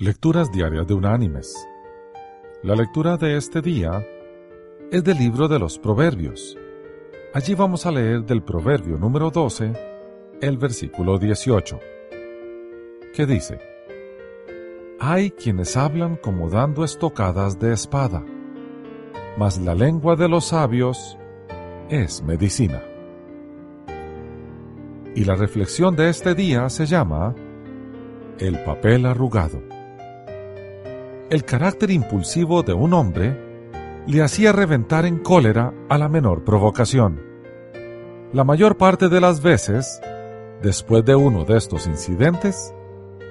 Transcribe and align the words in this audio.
Lecturas 0.00 0.52
Diarias 0.52 0.86
de 0.86 0.94
Unánimes. 0.94 1.68
La 2.62 2.76
lectura 2.76 3.16
de 3.16 3.36
este 3.36 3.60
día 3.60 4.06
es 4.92 5.02
del 5.02 5.18
libro 5.18 5.48
de 5.48 5.58
los 5.58 5.76
Proverbios. 5.76 6.56
Allí 7.34 7.56
vamos 7.56 7.84
a 7.84 7.90
leer 7.90 8.22
del 8.22 8.44
Proverbio 8.44 8.96
número 8.96 9.32
12, 9.32 9.72
el 10.40 10.56
versículo 10.56 11.18
18, 11.18 11.80
que 13.12 13.26
dice, 13.26 13.58
Hay 15.00 15.32
quienes 15.32 15.76
hablan 15.76 16.14
como 16.14 16.48
dando 16.48 16.84
estocadas 16.84 17.58
de 17.58 17.72
espada, 17.72 18.24
mas 19.36 19.58
la 19.58 19.74
lengua 19.74 20.14
de 20.14 20.28
los 20.28 20.44
sabios 20.44 21.18
es 21.88 22.22
medicina. 22.22 22.84
Y 25.16 25.24
la 25.24 25.34
reflexión 25.34 25.96
de 25.96 26.08
este 26.08 26.36
día 26.36 26.68
se 26.68 26.86
llama 26.86 27.34
El 28.38 28.62
papel 28.62 29.04
arrugado. 29.04 29.77
El 31.30 31.44
carácter 31.44 31.90
impulsivo 31.90 32.62
de 32.62 32.72
un 32.72 32.94
hombre 32.94 33.36
le 34.06 34.22
hacía 34.22 34.50
reventar 34.50 35.04
en 35.04 35.18
cólera 35.18 35.74
a 35.90 35.98
la 35.98 36.08
menor 36.08 36.42
provocación. 36.42 37.20
La 38.32 38.44
mayor 38.44 38.78
parte 38.78 39.10
de 39.10 39.20
las 39.20 39.42
veces, 39.42 40.00
después 40.62 41.04
de 41.04 41.14
uno 41.16 41.44
de 41.44 41.58
estos 41.58 41.86
incidentes, 41.86 42.74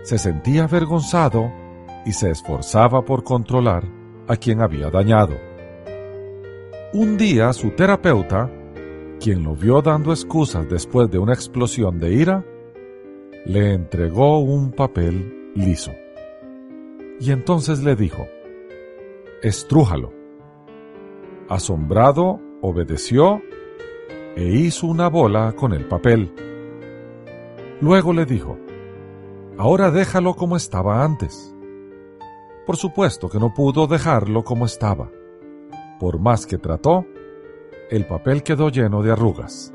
se 0.03 0.19
sentía 0.19 0.65
avergonzado 0.65 1.51
y 2.05 2.13
se 2.13 2.29
esforzaba 2.29 3.03
por 3.03 3.23
controlar 3.23 3.83
a 4.27 4.35
quien 4.35 4.61
había 4.61 4.91
dañado. 4.91 5.33
Un 6.93 7.17
día 7.17 7.51
su 7.51 7.71
terapeuta, 7.71 8.51
quien 9.19 9.43
lo 9.43 9.55
vio 9.55 9.81
dando 9.81 10.11
excusas 10.11 10.69
después 10.69 11.09
de 11.09 11.17
una 11.17 11.33
explosión 11.33 11.97
de 11.97 12.13
ira, 12.13 12.45
le 13.43 13.73
entregó 13.73 14.37
un 14.37 14.71
papel 14.71 15.51
liso. 15.55 15.93
Y 17.19 17.31
entonces 17.31 17.83
le 17.83 17.95
dijo, 17.95 18.27
estrújalo. 19.41 20.13
Asombrado, 21.49 22.39
obedeció 22.61 23.41
e 24.35 24.43
hizo 24.43 24.87
una 24.87 25.07
bola 25.07 25.53
con 25.53 25.73
el 25.73 25.87
papel. 25.87 26.31
Luego 27.81 28.13
le 28.13 28.25
dijo, 28.25 28.57
ahora 29.57 29.91
déjalo 29.91 30.35
como 30.35 30.55
estaba 30.55 31.03
antes. 31.03 31.55
Por 32.65 32.75
supuesto 32.75 33.29
que 33.29 33.39
no 33.39 33.53
pudo 33.53 33.87
dejarlo 33.87 34.43
como 34.43 34.65
estaba. 34.65 35.09
Por 35.99 36.19
más 36.19 36.45
que 36.45 36.57
trató, 36.57 37.05
el 37.89 38.05
papel 38.05 38.43
quedó 38.43 38.69
lleno 38.69 39.01
de 39.01 39.11
arrugas. 39.11 39.73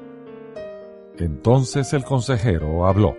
Entonces 1.18 1.92
el 1.92 2.04
consejero 2.04 2.86
habló. 2.86 3.16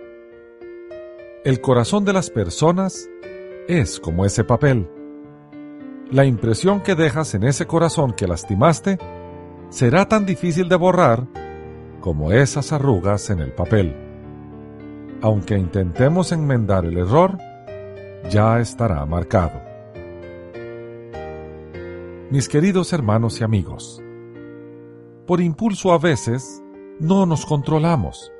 El 1.44 1.60
corazón 1.60 2.04
de 2.04 2.12
las 2.12 2.30
personas 2.30 3.10
es 3.68 4.00
como 4.00 4.24
ese 4.24 4.44
papel. 4.44 4.88
La 6.10 6.24
impresión 6.24 6.80
que 6.80 6.94
dejas 6.94 7.34
en 7.34 7.44
ese 7.44 7.66
corazón 7.66 8.12
que 8.12 8.26
lastimaste 8.26 8.98
será 9.70 10.06
tan 10.06 10.26
difícil 10.26 10.68
de 10.68 10.76
borrar 10.76 11.26
como 12.00 12.32
esas 12.32 12.72
arrugas 12.72 13.30
en 13.30 13.40
el 13.40 13.52
papel. 13.52 13.96
Aunque 15.22 15.56
intentemos 15.56 16.32
enmendar 16.32 16.84
el 16.84 16.98
error, 16.98 17.38
ya 18.28 18.60
estará 18.60 19.04
marcado. 19.06 19.62
Mis 22.30 22.48
queridos 22.48 22.92
hermanos 22.92 23.40
y 23.40 23.44
amigos, 23.44 24.02
por 25.26 25.40
impulso 25.40 25.92
a 25.92 25.98
veces 25.98 26.62
no 27.00 27.24
nos 27.26 27.46
controlamos 27.46 28.30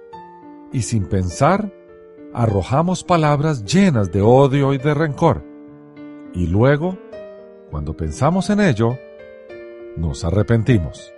y 0.72 0.82
sin 0.82 1.06
pensar 1.06 1.72
arrojamos 2.34 3.04
palabras 3.04 3.64
llenas 3.64 4.10
de 4.10 4.20
odio 4.20 4.74
y 4.74 4.78
de 4.78 4.92
rencor. 4.92 5.44
Y 6.34 6.48
luego, 6.48 6.98
cuando 7.70 7.96
pensamos 7.96 8.50
en 8.50 8.60
ello, 8.60 8.98
nos 9.96 10.24
arrepentimos. 10.24 11.12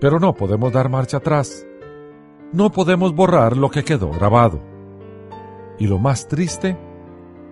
Pero 0.00 0.18
no 0.18 0.34
podemos 0.34 0.72
dar 0.72 0.88
marcha 0.88 1.18
atrás. 1.18 1.64
No 2.52 2.72
podemos 2.72 3.14
borrar 3.14 3.56
lo 3.56 3.70
que 3.70 3.84
quedó 3.84 4.10
grabado. 4.10 4.60
Y 5.78 5.86
lo 5.86 5.98
más 5.98 6.26
triste 6.26 6.76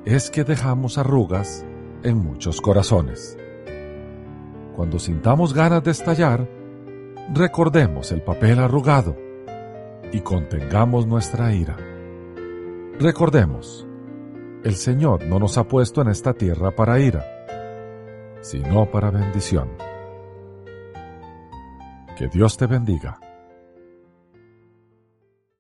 es 0.05 0.31
que 0.31 0.43
dejamos 0.43 0.99
arrugas 0.99 1.65
en 2.03 2.19
muchos 2.19 2.61
corazones. 2.61 3.39
Cuando 4.75 4.99
sintamos 4.99 5.55
ganas 5.55 5.85
de 5.85 5.93
estallar, 5.93 6.49
recordemos 7.33 8.11
el 8.11 8.23
papel 8.23 8.59
arrugado 8.59 9.17
y 10.13 10.21
contengamos 10.21 11.07
nuestra 11.07 11.55
ira. 11.55 11.92
Recordemos, 13.03 13.85
el 14.63 14.77
Señor 14.77 15.25
no 15.27 15.41
nos 15.41 15.59
ha 15.59 15.65
puesto 15.65 16.03
en 16.03 16.09
esta 16.09 16.35
tierra 16.35 16.71
para 16.71 17.01
ira, 17.01 17.25
sino 18.43 18.89
para 18.93 19.11
bendición. 19.11 19.71
Que 22.17 22.29
Dios 22.29 22.57
te 22.57 22.69
bendiga. 22.69 23.19